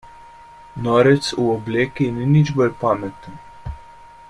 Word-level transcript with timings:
Norec 0.85 1.27
v 1.33 1.45
obleki 1.57 2.09
ni 2.17 2.25
nič 2.39 2.51
bolj 2.57 2.73
pameten. 2.81 3.37